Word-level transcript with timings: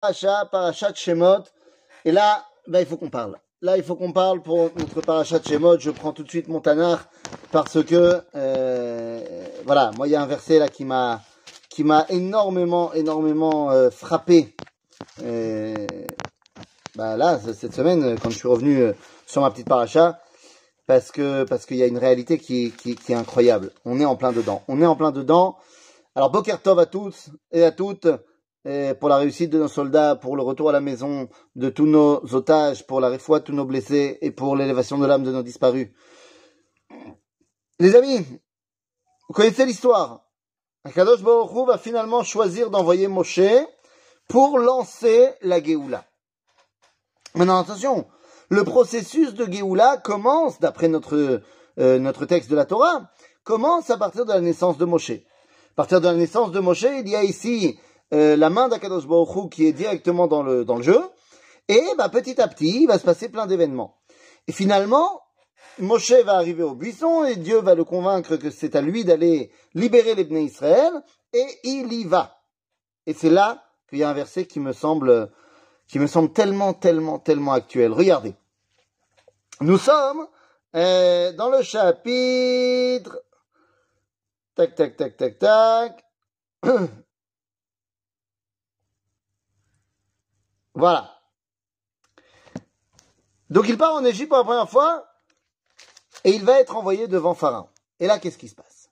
Parachat, 0.00 0.46
Parachat 0.50 0.94
Shemot. 0.94 1.44
Et 2.06 2.12
là, 2.12 2.46
bah, 2.66 2.80
il 2.80 2.86
faut 2.86 2.96
qu'on 2.96 3.10
parle. 3.10 3.36
Là, 3.60 3.76
il 3.76 3.82
faut 3.82 3.96
qu'on 3.96 4.12
parle 4.12 4.40
pour 4.40 4.70
notre 4.74 5.02
Parachat 5.02 5.42
Shemot. 5.46 5.78
Je 5.78 5.90
prends 5.90 6.12
tout 6.12 6.22
de 6.22 6.28
suite 6.30 6.48
mon 6.48 6.60
Tanakh 6.60 7.00
parce 7.52 7.84
que, 7.84 8.22
euh, 8.34 9.46
voilà, 9.66 9.90
moi, 9.98 10.08
il 10.08 10.12
y 10.12 10.16
a 10.16 10.22
un 10.22 10.26
verset 10.26 10.58
là 10.58 10.68
qui 10.68 10.86
m'a, 10.86 11.20
qui 11.68 11.84
m'a 11.84 12.06
énormément, 12.08 12.94
énormément 12.94 13.70
euh, 13.72 13.90
frappé. 13.90 14.56
Euh, 15.22 15.74
bah 16.94 17.18
là, 17.18 17.38
cette 17.38 17.74
semaine, 17.74 18.18
quand 18.18 18.30
je 18.30 18.38
suis 18.38 18.48
revenu 18.48 18.80
euh, 18.80 18.92
sur 19.26 19.42
ma 19.42 19.50
petite 19.50 19.68
Paracha, 19.68 20.18
parce 20.86 21.12
que 21.12 21.44
parce 21.44 21.66
qu'il 21.66 21.76
y 21.76 21.82
a 21.82 21.86
une 21.86 21.98
réalité 21.98 22.38
qui, 22.38 22.72
qui, 22.72 22.96
qui 22.96 23.12
est 23.12 23.16
incroyable. 23.16 23.70
On 23.84 24.00
est 24.00 24.06
en 24.06 24.16
plein 24.16 24.32
dedans. 24.32 24.62
On 24.66 24.80
est 24.80 24.86
en 24.86 24.96
plein 24.96 25.10
dedans. 25.10 25.58
Alors, 26.14 26.30
Boker 26.30 26.62
Tov 26.62 26.78
à 26.78 26.86
tous 26.86 27.28
et 27.52 27.62
à 27.62 27.70
toutes 27.70 28.08
pour 28.62 29.08
la 29.08 29.16
réussite 29.16 29.50
de 29.50 29.58
nos 29.58 29.68
soldats, 29.68 30.16
pour 30.16 30.36
le 30.36 30.42
retour 30.42 30.68
à 30.68 30.72
la 30.72 30.80
maison 30.80 31.28
de 31.56 31.70
tous 31.70 31.86
nos 31.86 32.22
otages, 32.34 32.86
pour 32.86 33.00
la 33.00 33.08
réfoua 33.08 33.40
de 33.40 33.44
tous 33.44 33.52
nos 33.52 33.64
blessés 33.64 34.18
et 34.20 34.30
pour 34.30 34.56
l'élévation 34.56 34.98
de 34.98 35.06
l'âme 35.06 35.24
de 35.24 35.32
nos 35.32 35.42
disparus. 35.42 35.88
Les 37.78 37.96
amis, 37.96 38.18
vous 39.28 39.34
connaissez 39.34 39.64
l'histoire. 39.64 40.26
Akadosh 40.84 41.22
Baruch 41.22 41.66
va 41.66 41.78
finalement 41.78 42.22
choisir 42.22 42.70
d'envoyer 42.70 43.08
Moshe 43.08 43.40
pour 44.28 44.58
lancer 44.58 45.30
la 45.42 45.62
Géoula. 45.62 46.04
Maintenant, 47.34 47.60
attention, 47.60 48.06
le 48.48 48.64
processus 48.64 49.34
de 49.34 49.50
Géoula 49.50 49.98
commence, 49.98 50.58
d'après 50.58 50.88
notre, 50.88 51.42
euh, 51.78 51.98
notre 51.98 52.26
texte 52.26 52.50
de 52.50 52.56
la 52.56 52.64
Torah, 52.64 53.10
commence 53.44 53.90
à 53.90 53.96
partir 53.96 54.26
de 54.26 54.32
la 54.32 54.40
naissance 54.40 54.78
de 54.78 54.84
Moshe. 54.84 55.10
À 55.10 55.74
partir 55.76 56.00
de 56.00 56.06
la 56.06 56.14
naissance 56.14 56.50
de 56.50 56.60
Moshe, 56.60 56.82
il 56.82 57.08
y 57.08 57.16
a 57.16 57.22
ici 57.22 57.78
euh, 58.12 58.36
la 58.36 58.50
main 58.50 58.68
d'Akadosh 58.68 59.06
Baruch 59.06 59.50
qui 59.50 59.66
est 59.66 59.72
directement 59.72 60.26
dans 60.26 60.42
le, 60.42 60.64
dans 60.64 60.76
le 60.76 60.82
jeu. 60.82 61.00
Et 61.68 61.82
bah, 61.96 62.08
petit 62.08 62.40
à 62.40 62.48
petit, 62.48 62.82
il 62.82 62.86
va 62.86 62.98
se 62.98 63.04
passer 63.04 63.28
plein 63.28 63.46
d'événements. 63.46 63.98
Et 64.48 64.52
finalement, 64.52 65.22
Moshe 65.78 66.12
va 66.24 66.34
arriver 66.34 66.62
au 66.62 66.74
buisson 66.74 67.24
et 67.24 67.36
Dieu 67.36 67.60
va 67.60 67.74
le 67.74 67.84
convaincre 67.84 68.36
que 68.36 68.50
c'est 68.50 68.74
à 68.74 68.80
lui 68.80 69.04
d'aller 69.04 69.52
libérer 69.74 70.14
les 70.14 70.24
Bnei 70.24 70.44
Israël 70.44 70.92
et 71.32 71.46
il 71.64 71.92
y 71.92 72.04
va. 72.04 72.42
Et 73.06 73.14
c'est 73.14 73.30
là 73.30 73.64
qu'il 73.88 73.98
y 73.98 74.02
a 74.02 74.10
un 74.10 74.14
verset 74.14 74.46
qui 74.46 74.60
me 74.60 74.72
semble, 74.72 75.30
qui 75.88 75.98
me 75.98 76.06
semble 76.06 76.32
tellement, 76.32 76.74
tellement, 76.74 77.18
tellement 77.18 77.52
actuel. 77.52 77.92
Regardez. 77.92 78.34
Nous 79.60 79.78
sommes 79.78 80.26
euh, 80.74 81.32
dans 81.32 81.50
le 81.50 81.62
chapitre. 81.62 83.22
Tac, 84.54 84.74
tac, 84.74 84.96
tac, 84.96 85.16
tac, 85.16 85.38
tac. 85.38 86.04
Voilà. 90.80 91.20
Donc 93.50 93.68
il 93.68 93.76
part 93.76 93.94
en 93.94 94.02
Égypte 94.02 94.30
pour 94.30 94.38
la 94.38 94.44
première 94.44 94.70
fois 94.70 95.06
et 96.24 96.30
il 96.30 96.42
va 96.42 96.58
être 96.58 96.74
envoyé 96.74 97.06
devant 97.06 97.34
Pharaon. 97.34 97.68
Et 97.98 98.06
là, 98.06 98.18
qu'est-ce 98.18 98.38
qui 98.38 98.48
se 98.48 98.54
passe? 98.54 98.88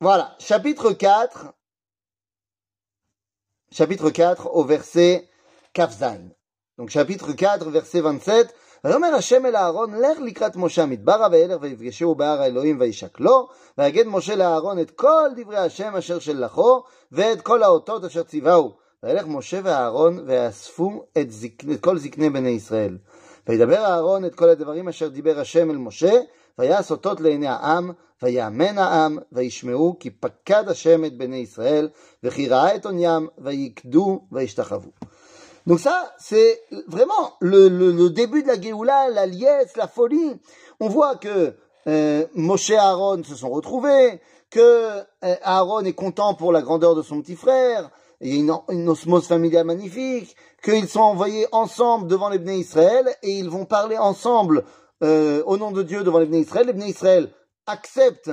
Voilà, 0.00 0.36
chapitre 0.38 0.92
4, 0.92 1.54
chapitre 3.72 4.10
4 4.10 4.54
au 4.54 4.64
verset 4.64 5.30
Kafzain. 5.72 6.28
Donc 6.76 6.90
chapitre 6.90 7.32
4, 7.32 7.70
verset 7.70 8.02
27, 8.02 8.54
ויאמר 8.84 9.14
השם 9.14 9.46
אל 9.46 9.56
אהרון, 9.56 9.94
לך 9.94 10.18
לקראת 10.20 10.56
משה 10.56 10.82
המדברה 10.82 11.28
וילך 11.30 11.56
ויפגשהו 11.60 12.14
בהר 12.14 12.42
האלוהים 12.42 12.80
וישק 12.80 13.20
לו, 13.20 13.48
ויגד 13.78 14.06
משה 14.06 14.36
לאהרון 14.36 14.78
את 14.78 14.90
כל 14.90 15.28
דברי 15.36 15.58
השם 15.58 15.96
אשר 15.96 16.18
שלחו, 16.18 16.82
ואת 17.12 17.40
כל 17.40 17.62
האותות 17.62 18.04
אשר 18.04 18.22
ציווהו. 18.22 18.72
וילך 19.02 19.26
משה 19.26 19.60
ואהרון 19.64 20.18
ויאספו 20.26 21.04
את, 21.18 21.30
זק... 21.30 21.64
את 21.74 21.80
כל 21.80 21.98
זקני 21.98 22.30
בני 22.30 22.48
ישראל. 22.48 22.98
וידבר 23.48 23.84
אהרון 23.84 24.24
את 24.24 24.34
כל 24.34 24.48
הדברים 24.48 24.88
אשר 24.88 25.08
דיבר 25.08 25.40
השם 25.40 25.70
אל 25.70 25.76
משה, 25.76 26.20
ויעש 26.58 26.90
אותות 26.90 27.20
לעיני 27.20 27.48
העם, 27.48 27.90
ויאמן 28.22 28.78
העם, 28.78 29.18
וישמעו 29.32 29.96
כי 30.00 30.10
פקד 30.10 30.68
השם 30.68 31.04
את 31.04 31.16
בני 31.16 31.36
ישראל, 31.36 31.88
וכי 32.24 32.48
ראה 32.48 32.74
את 32.74 32.86
עוניים, 32.86 33.28
ויקדו 33.38 34.20
וישתחוו. 34.32 34.90
Donc 35.70 35.78
ça, 35.78 36.12
c'est 36.18 36.64
vraiment 36.88 37.36
le, 37.38 38.08
début 38.08 38.42
de 38.42 38.48
la 38.48 38.60
Géoula, 38.60 39.08
la 39.08 39.24
liesse, 39.24 39.76
la 39.76 39.86
folie. 39.86 40.34
On 40.80 40.88
voit 40.88 41.14
que 41.14 41.54
euh, 41.86 42.26
Moshe 42.34 42.70
et 42.70 42.76
Aaron 42.76 43.22
se 43.22 43.36
sont 43.36 43.50
retrouvés, 43.50 44.20
que 44.50 44.58
euh, 44.60 45.36
Aaron 45.42 45.84
est 45.84 45.92
content 45.92 46.34
pour 46.34 46.50
la 46.50 46.60
grandeur 46.60 46.96
de 46.96 47.02
son 47.02 47.22
petit 47.22 47.36
frère, 47.36 47.88
il 48.20 48.34
y 48.34 48.50
a 48.50 48.60
une, 48.68 48.88
osmose 48.88 49.28
familiale 49.28 49.64
magnifique, 49.64 50.34
qu'ils 50.64 50.88
sont 50.88 51.02
envoyés 51.02 51.46
ensemble 51.52 52.08
devant 52.08 52.30
les 52.30 52.40
Israël 52.58 53.08
et 53.22 53.30
ils 53.30 53.48
vont 53.48 53.64
parler 53.64 53.96
ensemble 53.96 54.64
euh, 55.04 55.44
au 55.46 55.56
nom 55.56 55.70
de 55.70 55.84
Dieu 55.84 56.02
devant 56.02 56.18
les 56.18 56.36
Israël. 56.36 56.72
Les 56.74 56.88
Israël 56.88 57.32
acceptent 57.68 58.32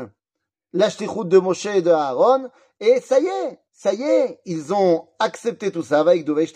l'ashtichut 0.73 1.25
de 1.25 1.37
Moshe 1.37 1.67
et 1.67 1.83
de 1.83 1.91
Aaron 1.91 2.49
et 2.79 2.99
ça 2.99 3.19
y 3.19 3.27
est, 3.27 3.59
ça 3.76 3.92
y 3.92 4.02
est, 4.02 4.40
ils 4.44 4.72
ont 4.72 5.08
accepté 5.18 5.70
tout 5.72 5.82
ça 5.82 6.00
avec 6.00 6.24
Doveish 6.24 6.52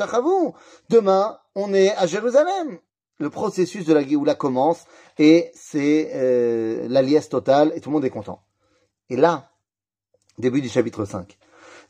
Demain, 0.88 1.38
on 1.54 1.72
est 1.74 1.94
à 1.96 2.06
Jérusalem. 2.06 2.78
Le 3.18 3.30
processus 3.30 3.86
de 3.86 3.94
la 3.94 4.06
Géoula 4.06 4.34
commence 4.34 4.84
et 5.18 5.50
c'est 5.54 6.10
euh, 6.14 6.86
la 6.88 7.00
liesse 7.00 7.28
totale 7.30 7.72
et 7.74 7.80
tout 7.80 7.88
le 7.88 7.94
monde 7.94 8.04
est 8.04 8.10
content. 8.10 8.42
Et 9.08 9.16
là, 9.16 9.50
début 10.38 10.60
du 10.60 10.68
chapitre 10.68 11.04
5. 11.04 11.38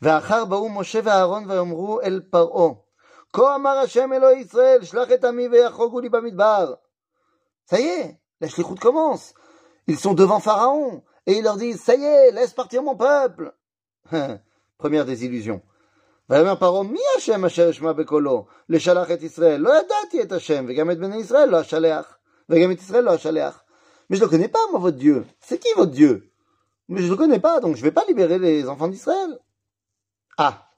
ואחר 0.01 0.45
באו 0.45 0.69
משה 0.69 0.99
ואהרון 1.03 1.51
ויאמרו 1.51 2.01
אל 2.01 2.21
פרעה, 2.29 2.69
כה 3.33 3.55
אמר 3.55 3.77
השם 3.77 4.13
אלוהי 4.13 4.39
ישראל, 4.39 4.83
שלח 4.83 5.11
את 5.11 5.25
עמי 5.25 5.47
ויחוגו 5.47 5.99
לי 5.99 6.09
במדבר. 6.09 6.73
Ça 7.69 7.79
y 7.79 7.83
est, 7.83 8.17
la 8.39 8.47
shlichut 8.47 8.79
commence. 8.79 9.33
Ils 9.87 9.99
sont 9.99 10.13
devant 10.13 10.39
Pharaon 10.39 11.03
et 11.25 11.33
ils 11.33 11.43
leur 11.43 11.57
disent, 11.57 11.81
ça 11.81 11.95
y 11.95 12.03
est, 12.03 12.31
laisse 12.31 12.53
partir 12.53 12.81
mon 12.81 12.95
peuple. 12.95 13.53
Première 14.81 15.05
désillusion. 15.05 15.59
ויאמר 16.29 16.55
פרעה, 16.55 16.83
מי 16.83 16.99
השם 17.17 17.45
אשר 17.45 17.69
אשמע 17.69 17.93
בקולו? 17.93 18.45
לשלח 18.69 19.11
את 19.11 19.23
ישראל. 19.23 19.61
לא 19.61 19.69
ידעתי 19.69 20.21
את 20.21 20.31
השם, 20.31 20.65
וגם 20.69 20.91
את 20.91 20.99
בני 20.99 21.17
ישראל 21.17 21.49
לא 21.49 21.61
אשלח. 21.61 22.17
וגם 22.49 22.71
את 22.71 22.77
ישראל 22.77 23.03
לא 23.03 23.15
אשלח. 23.15 23.63
Mais 24.09 24.15
je 24.15 24.21
ne 24.21 24.25
le 24.25 24.29
connais 24.29 24.47
pas, 24.47 24.59
moi, 24.71 24.79
votre 24.79 24.97
Dieu. 24.97 25.25
C'est 25.41 25.59
qui 25.59 25.67
votre 25.75 25.91
Dieu 25.91 26.31
Mais 26.89 27.01
je 27.01 27.05
ne 27.05 27.11
le 27.11 27.17
connais 27.17 27.39
pas, 27.39 27.59
donc 27.59 27.75
je 27.75 27.81
ne 27.81 27.87
vais 27.87 27.91
pas 27.91 28.05
libérer 28.07 28.39
les 28.39 28.69
enfants 28.69 28.87
d'Israël. 28.87 29.37
Ah, 30.37 30.69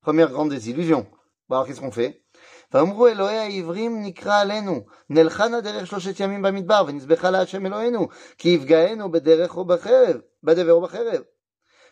première 0.00 0.30
grande 0.30 0.50
désillusion. 0.50 1.06
Bon, 1.48 1.56
alors 1.56 1.66
qu'est-ce 1.66 1.80
qu'on 1.80 1.92
fait 1.92 2.24
ואמרו 2.72 3.06
אלוהי 3.06 3.38
העברים 3.38 4.02
נקרא 4.02 4.40
עלינו, 4.40 4.84
נלכה 5.10 5.48
נא 5.48 5.60
דרך 5.60 5.86
שלושת 5.86 6.20
ימים 6.20 6.42
במדבר, 6.42 6.84
ונזבחה 6.86 7.30
להשם 7.30 7.66
אלוהינו, 7.66 8.08
כי 8.38 8.48
יפגענו 8.48 9.12
בדרך 9.12 9.56
או 9.56 9.64
בחרב, 9.64 10.20
בדבר 10.42 10.72
או 10.72 10.80
בחרב. 10.80 11.22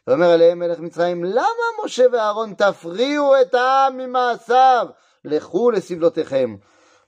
ואומר 0.06 0.30
עליהם 0.30 0.58
מלך 0.58 0.78
מצרים, 0.78 1.24
למה 1.24 1.84
משה 1.84 2.04
ואהרון 2.12 2.54
תפריעו 2.54 3.40
את 3.40 3.54
העם 3.54 3.96
ממעשיו? 3.96 4.86
לכו 5.24 5.70
לסבלותיכם. 5.70 6.56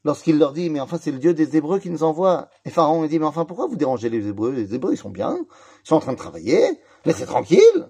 Lorsqu'il 0.07 0.39
leur 0.39 0.53
dit, 0.53 0.69
mais 0.69 0.81
enfin 0.81 0.99
c'est 0.99 1.11
le 1.11 1.19
Dieu 1.19 1.33
des 1.33 1.57
Hébreux 1.57 1.79
qui 1.79 1.89
nous 1.89 2.03
envoie. 2.03 2.49
Et 2.67 2.71
Pharaon 2.71 3.01
lui 3.01 3.09
dit, 3.09 3.19
mais 3.19 3.25
enfin 3.25 3.47
pourquoi 3.47 3.67
vous 3.67 3.77
dérangez 3.77 4.11
les 4.11 4.29
Hébreux 4.29 4.53
Les 4.53 4.75
Hébreux 4.75 4.93
ils 4.93 4.99
sont 4.99 5.09
bien, 5.09 5.35
ils 5.83 5.89
sont 5.89 5.97
en 5.97 6.01
train 6.01 6.13
de 6.13 6.19
travailler, 6.19 6.79
laissez 7.05 7.25
tranquille. 7.25 7.89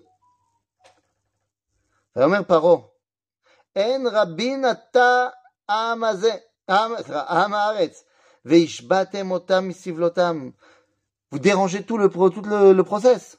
ואומר 2.17 2.43
פרעה, 2.43 2.77
אין 3.77 4.07
רבין 4.07 4.65
אתה 4.71 5.29
העם 5.69 6.05
הזה, 6.05 6.35
העם 6.69 7.55
הארץ, 7.55 8.05
והשבעתם 8.45 9.31
אותם 9.31 9.69
מסבלותם. 9.69 10.51
Vous 11.33 11.41
dérangez 11.41 11.83
tout 11.83 11.99
le, 11.99 12.09
tout 12.09 12.43
le, 12.43 12.73
le 12.73 12.85
process. 12.85 13.39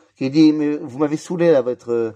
qui 0.20 0.30
dit 0.30 0.52
mais 0.52 0.76
vous 0.76 0.98
m'avez 0.98 1.16
saoulé 1.16 1.54
avec, 1.54 1.80
euh, 1.88 2.12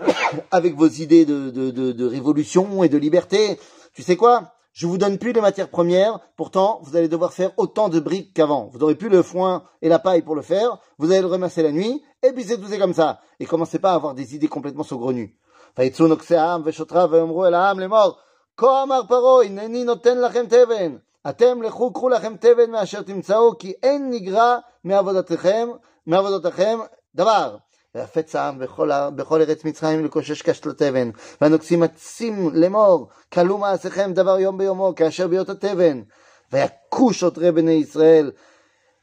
avec 0.51 0.75
vos 0.75 0.87
idées 0.87 1.25
de, 1.25 1.49
de, 1.49 1.71
de, 1.71 1.91
de, 1.91 2.05
révolution 2.05 2.83
et 2.83 2.89
de 2.89 2.97
liberté. 2.97 3.59
Tu 3.93 4.01
sais 4.01 4.15
quoi 4.15 4.53
Je 4.73 4.87
vous 4.87 4.97
donne 4.97 5.17
plus 5.17 5.33
les 5.33 5.41
matières 5.41 5.69
premières. 5.69 6.19
Pourtant, 6.35 6.79
vous 6.83 6.95
allez 6.95 7.07
devoir 7.07 7.33
faire 7.33 7.51
autant 7.57 7.89
de 7.89 7.99
briques 7.99 8.33
qu'avant. 8.33 8.69
Vous 8.71 8.79
n'aurez 8.79 8.95
plus 8.95 9.09
le 9.09 9.23
foin 9.23 9.63
et 9.81 9.89
la 9.89 9.99
paille 9.99 10.21
pour 10.21 10.35
le 10.35 10.41
faire. 10.41 10.77
Vous 10.97 11.11
allez 11.11 11.21
le 11.21 11.27
ramasser 11.27 11.63
la 11.63 11.71
nuit 11.71 12.01
et 12.23 12.31
puis 12.31 12.43
c'est 12.43 12.57
tout, 12.57 12.67
c'est 12.69 12.79
comme 12.79 12.93
ça. 12.93 13.19
Et 13.39 13.45
commencez 13.45 13.79
pas 13.79 13.91
à 13.91 13.95
avoir 13.95 14.13
des 14.13 14.35
idées 14.35 14.47
complètement 14.47 14.83
saugrenues. 14.83 15.35
les 15.77 17.87
morts. 17.87 18.19
כה 18.57 18.83
אמר 18.83 19.01
פרעה, 19.07 19.45
הנני 19.45 19.83
נותן 19.83 20.17
לכם 20.17 20.45
תבן. 20.49 20.95
אתם 21.29 21.61
לכו 21.61 21.93
קחו 21.93 22.09
לכם 22.09 22.37
תבן 22.37 22.71
מאשר 22.71 23.01
תמצאו, 23.01 23.57
כי 23.57 23.73
אין 23.83 24.09
נגרע 24.09 24.57
מעבודתכם, 24.83 25.69
מעבודתכם 26.05 26.79
דבר. 27.15 27.57
והפץ 27.95 28.35
העם 28.35 28.59
בכל, 28.59 28.89
בכל 29.15 29.41
ארץ 29.41 29.65
מצרים 29.65 30.05
לקושש 30.05 30.41
קשת 30.41 30.65
לתבן, 30.65 31.09
והנוגסים 31.41 31.83
עצים 31.83 32.49
לאמור, 32.53 33.09
כלו 33.33 33.57
מעשיכם 33.57 34.13
דבר 34.13 34.39
יום 34.39 34.57
ביומו, 34.57 34.93
כאשר 34.95 35.27
ביות 35.27 35.49
התבן. 35.49 36.01
ויכו 36.51 37.13
שוטרי 37.13 37.51
בני 37.51 37.71
ישראל, 37.71 38.31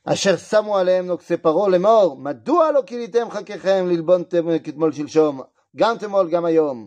אשר 0.04 0.36
שמו 0.36 0.78
עליהם 0.78 1.06
נוגסי 1.06 1.36
פרעה 1.36 1.68
לאמור, 1.68 2.16
מדוע 2.16 2.72
לא 2.72 2.82
כיליתם 2.86 3.30
חככם 3.30 3.84
ללבון 3.88 4.22
כתמול 4.64 4.92
שלשום, 4.92 5.40
גם 5.76 5.98
תמול 5.98 6.30
גם 6.30 6.44
היום. 6.44 6.86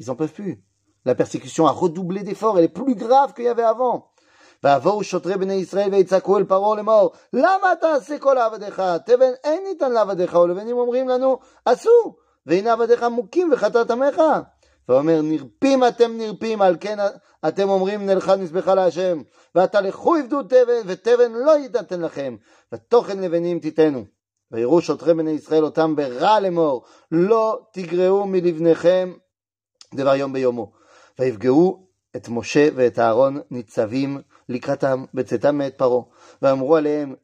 Ils 0.00 0.10
en 0.10 0.16
peuvent 0.16 0.32
plus. 0.32 0.64
La 1.04 1.14
persécution 1.14 1.66
a 1.66 1.70
redoublé 1.70 2.22
d'efforts, 2.22 2.58
elle 2.58 2.64
est 2.64 2.68
plus 2.68 2.94
grave 2.94 3.34
qu'il 3.34 3.44
y 3.44 3.48
avait 3.48 3.62
avant. 3.62 4.10
ויבואו 4.65 5.03
שוטרי 5.03 5.37
בני 5.37 5.53
ישראל 5.53 5.93
ויצעקו 5.93 6.37
אל 6.37 6.43
פרעה 6.43 6.75
לאמור, 6.75 7.11
למה 7.33 7.73
תעשה 7.81 8.19
כל 8.19 8.37
עבדיך? 8.37 8.81
תבן 9.05 9.31
אין 9.43 9.63
ניתן 9.63 9.91
לעבדיך, 9.91 10.33
ולבנים 10.33 10.77
אומרים 10.77 11.09
לנו, 11.09 11.39
עשו, 11.65 12.15
והנה 12.45 12.73
עבדיך 12.73 13.03
מוכים 13.03 13.49
וחטאת 13.53 13.91
עמך. 13.91 14.21
ואומר, 14.89 15.21
נרפים 15.23 15.87
אתם 15.87 16.17
נרפים, 16.17 16.61
על 16.61 16.77
כן 16.79 16.97
אתם 17.47 17.69
אומרים 17.69 18.05
נלכה 18.05 18.35
נזבחה 18.35 18.75
להשם, 18.75 19.21
ועתה 19.55 19.81
לכו 19.81 20.15
עבדו 20.15 20.43
תבן, 20.43 20.81
ותבן 20.85 21.31
לא 21.31 21.59
יתנתן 21.59 22.01
לכם, 22.01 22.35
ותוכן 22.73 23.19
לבנים 23.19 23.59
תיתנו. 23.59 24.05
ויראו 24.51 24.81
שוטרי 24.81 25.13
בני 25.13 25.31
ישראל 25.31 25.63
אותם 25.63 25.95
ברע 25.95 26.39
לאמור, 26.39 26.85
לא 27.11 27.59
תגרעו 27.73 28.25
מלבניכם 28.25 29.13
דבר 29.95 30.15
יום 30.15 30.33
ביומו. 30.33 30.71
ויפגעו 31.19 31.85
את 32.15 32.29
משה 32.29 32.69
ואת 32.75 32.99
אהרון 32.99 33.39
ניצבים 33.51 34.21
לקראתם 34.48 35.04
בצאתם 35.14 35.58
מאת 35.58 35.74
פרעה, 35.78 36.02
ואמרו 36.42 36.76
עליהם, 36.76 37.14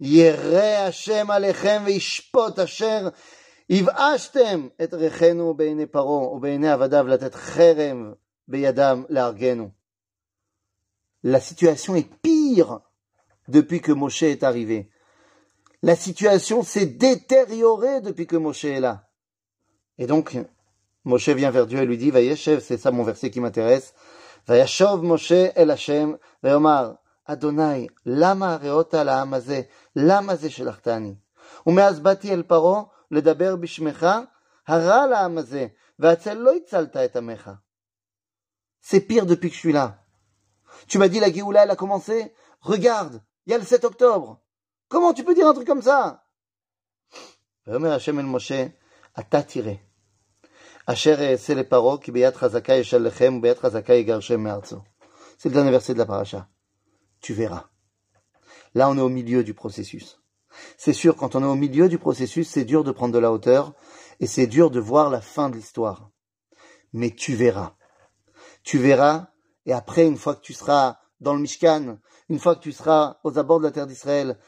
ירא 0.00 0.86
השם 0.88 1.30
עליכם 1.30 1.82
וישפוט 1.84 2.58
אשר 2.58 3.08
הבאשתם 3.70 4.68
את 4.84 4.94
ריחנו 4.94 5.54
בעיני 5.54 5.86
פרעה 5.86 6.28
ובעיני 6.28 6.70
עבדיו 6.70 7.06
לתת 7.06 7.34
חרם 7.34 8.12
בידם 8.48 9.04
להרגנו. 9.08 9.68
La 11.24 11.40
situation 11.40 11.94
est 11.94 12.10
pire 12.22 12.80
depuis 13.48 13.80
que 13.80 13.92
Moshe 13.92 14.24
est 14.24 14.42
arrivé. 14.42 14.90
La 15.82 15.96
situation 15.96 16.62
s'est 16.62 16.84
détériorée 16.84 18.02
depuis 18.02 18.26
que 18.26 18.36
Moshe 18.36 18.66
est 18.66 18.80
là. 18.80 19.08
Et 19.96 20.06
donc, 20.06 20.36
Moshe 21.04 21.30
vient 21.30 21.50
vers 21.50 21.66
Dieu 21.66 21.80
et 21.80 21.86
lui 21.86 21.96
dit, 21.96 22.10
Vayeshev, 22.10 22.60
c'est 22.60 22.76
ça 22.76 22.90
mon 22.90 23.04
verset 23.04 23.30
qui 23.30 23.40
m'intéresse. 23.40 23.94
Vayashov 24.48 25.02
Moshe 25.02 25.52
el 25.54 25.70
Hashem, 25.70 26.16
Vayomar, 26.42 26.98
Adonai, 27.28 27.88
lama 28.06 28.58
reota 28.62 29.04
לעם 29.04 29.34
הזה, 29.34 29.62
למה 29.96 30.36
זה 30.36 30.50
שלחתני? 30.50 31.14
ומאז 31.66 32.00
באתי 32.00 32.32
אל 32.32 32.42
פרעה 32.42 32.82
לדבר 33.10 33.56
בשמך, 33.56 34.06
הרע 34.68 35.06
לעם 35.06 35.38
הזה, 35.38 35.66
והצל 35.98 36.34
לא 36.34 36.56
הצלת 36.56 36.96
את 36.96 37.16
עמך. 37.16 37.50
C'est 38.82 39.00
pire 39.00 39.24
depuis 39.24 39.48
que 39.48 39.54
je 39.54 39.60
suis 39.60 39.72
là. 39.72 40.04
Tu 40.88 40.98
m'as 40.98 41.08
dit 41.08 41.20
la 41.20 41.32
Géoula, 41.32 41.62
elle 41.64 41.70
a 41.70 41.76
commencé. 41.76 42.34
Regarde, 42.60 43.22
il 43.46 43.52
y 43.52 43.54
a 43.54 43.58
le 43.58 43.64
7 43.64 43.84
octobre. 43.84 44.40
Comment 44.88 45.14
tu 45.14 45.24
peux 45.24 45.34
dire 45.34 45.48
un 45.48 45.54
truc 45.54 45.66
comme 45.66 45.82
ça? 45.82 46.20
ויאמר 47.66 47.92
השם 47.92 48.18
אל 48.18 48.24
משה, 48.24 48.66
אתה 49.18 49.42
תראה. 49.42 49.74
C'est 50.91 51.13
le 55.45 55.53
dernier 55.53 55.69
verset 55.69 55.93
de 55.93 55.99
la 55.99 56.05
paracha. 56.07 56.49
Tu 57.21 57.33
verras. 57.33 57.69
Là, 58.73 58.89
on 58.89 58.97
est 58.97 59.01
au 59.01 59.09
milieu 59.09 59.43
du 59.43 59.53
processus. 59.53 60.19
C'est 60.77 60.93
sûr, 60.93 61.15
quand 61.15 61.35
on 61.35 61.43
est 61.43 61.47
au 61.47 61.53
milieu 61.53 61.89
du 61.89 61.99
processus, 61.99 62.49
c'est 62.49 62.65
dur 62.65 62.83
de 62.83 62.91
prendre 62.91 63.13
de 63.13 63.19
la 63.19 63.31
hauteur 63.31 63.73
et 64.19 64.25
c'est 64.25 64.47
dur 64.47 64.71
de 64.71 64.79
voir 64.79 65.11
la 65.11 65.21
fin 65.21 65.51
de 65.51 65.57
l'histoire. 65.57 66.09
Mais 66.91 67.11
tu 67.11 67.35
verras. 67.35 67.75
Tu 68.63 68.79
verras 68.79 69.27
et 69.67 69.73
après, 69.73 70.07
une 70.07 70.17
fois 70.17 70.33
que 70.33 70.41
tu 70.41 70.53
seras 70.53 70.97
dans 71.19 71.35
le 71.35 71.41
Mishkan, 71.41 71.99
une 72.29 72.39
fois 72.39 72.55
que 72.55 72.61
tu 72.61 72.71
seras 72.71 73.19
aux 73.23 73.37
abords 73.37 73.59
de 73.59 73.65
la 73.65 73.71
terre 73.71 73.85
d'Israël, 73.85 74.39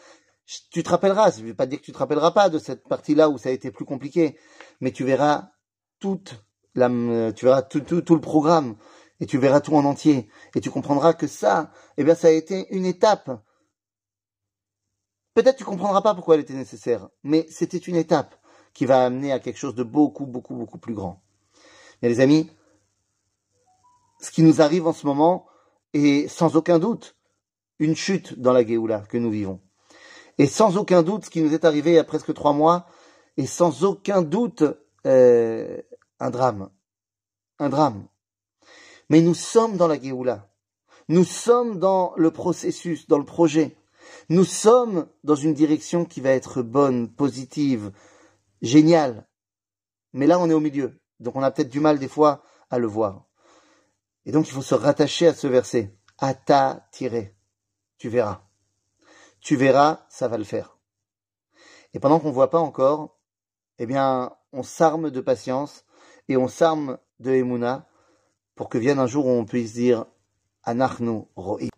tu 0.71 0.81
te 0.81 0.89
rappelleras, 0.89 1.33
je 1.33 1.41
ne 1.41 1.45
vais 1.45 1.53
pas 1.53 1.67
dire 1.67 1.79
que 1.79 1.85
tu 1.85 1.91
te 1.91 1.99
rappelleras 1.99 2.31
pas 2.31 2.49
de 2.49 2.57
cette 2.57 2.88
partie-là 2.88 3.29
où 3.29 3.38
ça 3.38 3.49
a 3.49 3.51
été 3.51 3.69
plus 3.69 3.85
compliqué, 3.85 4.39
mais 4.79 4.91
tu 4.91 5.03
verras 5.03 5.51
toute 6.01 6.44
la, 6.75 6.89
tu 7.31 7.45
verras 7.45 7.62
tout, 7.62 7.80
tout, 7.80 8.01
tout, 8.01 8.15
le 8.15 8.21
programme 8.21 8.75
et 9.21 9.25
tu 9.25 9.38
verras 9.38 9.62
tout 9.62 9.75
en 9.75 9.86
entier 9.86 10.30
et 10.56 10.59
tu 10.59 10.69
comprendras 10.69 11.13
que 11.13 11.27
ça, 11.27 11.71
eh 11.98 12.03
bien, 12.03 12.15
ça 12.15 12.27
a 12.27 12.31
été 12.31 12.68
une 12.75 12.86
étape. 12.86 13.30
Peut-être 15.33 15.57
tu 15.57 15.63
comprendras 15.63 16.01
pas 16.01 16.13
pourquoi 16.13 16.36
elle 16.36 16.42
était 16.42 16.53
nécessaire, 16.53 17.07
mais 17.24 17.45
c'était 17.50 17.77
une 17.77 17.95
étape 17.95 18.36
qui 18.74 18.86
va 18.86 19.06
amener 19.06 19.31
à 19.31 19.39
quelque 19.39 19.57
chose 19.57 19.75
de 19.75 19.83
beaucoup, 19.83 20.25
beaucoup, 20.25 20.56
beaucoup 20.56 20.77
plus 20.77 20.94
grand. 20.94 21.21
Mais 22.01 22.09
les 22.09 22.19
amis, 22.19 22.50
ce 24.19 24.31
qui 24.31 24.44
nous 24.44 24.62
arrive 24.62 24.88
en 24.88 24.94
ce 24.94 25.06
moment 25.06 25.45
est 25.94 26.27
sans 26.27 26.56
aucun 26.56 26.80
doute 26.80 27.15
une 27.80 27.95
chute 27.95 28.39
dans 28.39 28.53
la 28.53 28.65
Géoula 28.65 29.00
que 29.09 29.18
nous 29.18 29.31
vivons. 29.31 29.59
Et 30.38 30.48
sans 30.48 30.77
aucun 30.77 31.03
doute, 31.03 31.25
ce 31.25 31.30
qui 31.30 31.42
nous 31.42 31.53
est 31.53 31.65
arrivé 31.65 31.92
il 31.92 31.95
y 31.95 32.00
a 32.00 32.03
presque 32.03 32.33
trois 32.33 32.53
mois, 32.53 32.88
et 33.38 33.45
sans 33.45 33.83
aucun 33.83 34.21
doute 34.21 34.63
euh, 35.06 35.81
un 36.19 36.30
drame. 36.30 36.69
Un 37.59 37.69
drame. 37.69 38.07
Mais 39.09 39.21
nous 39.21 39.33
sommes 39.33 39.77
dans 39.77 39.88
la 39.88 40.00
Géoula. 40.00 40.50
Nous 41.07 41.25
sommes 41.25 41.80
dans 41.80 42.13
le 42.15 42.31
processus, 42.31 43.07
dans 43.07 43.18
le 43.18 43.25
projet. 43.25 43.75
Nous 44.30 44.45
sommes 44.45 45.07
dans 45.24 45.36
une 45.36 45.53
direction 45.53 46.06
qui 46.06 46.21
va 46.21 46.30
être 46.30 46.62
bonne, 46.62 47.09
positive, 47.09 47.92
géniale. 48.62 49.27
Mais 50.13 50.27
là, 50.27 50.39
on 50.39 50.50
est 50.50 50.53
au 50.53 50.59
milieu. 50.59 51.00
Donc 51.19 51.36
on 51.36 51.44
a 51.44 51.51
peut-être 51.51 51.69
du 51.69 51.80
mal 51.80 52.00
des 52.00 52.07
fois 52.07 52.44
à 52.69 52.80
le 52.80 52.88
voir. 52.88 53.25
Et 54.25 54.31
donc 54.31 54.48
il 54.48 54.53
faut 54.53 54.62
se 54.62 54.75
rattacher 54.75 55.27
à 55.27 55.33
ce 55.33 55.48
verset. 55.48 55.98
Ata 56.18 56.88
tiré. 56.92 57.36
Tu 57.98 58.09
verras. 58.09 58.44
Tu 59.39 59.56
verras, 59.56 60.06
ça 60.09 60.27
va 60.27 60.38
le 60.38 60.44
faire. 60.44 60.77
Et 61.94 62.00
pendant 62.00 62.19
qu'on 62.19 62.30
ne 62.30 62.33
voit 62.33 62.50
pas 62.50 62.59
encore, 62.59 63.19
eh 63.80 63.86
bien, 63.86 64.31
on 64.53 64.63
s'arme 64.63 65.12
de 65.12 65.21
patience 65.21 65.86
et 66.27 66.38
on 66.38 66.48
s'arme 66.48 66.98
de 67.20 67.31
Emouna 67.31 67.88
pour 68.55 68.70
que 68.70 68.77
vienne 68.77 69.00
un 69.00 69.08
jour 69.08 69.25
où 69.25 69.31
on 69.31 69.46
puisse 69.46 69.74
dire 69.74 70.05
Anachnu 70.63 71.24
Ro'i. 71.36 71.70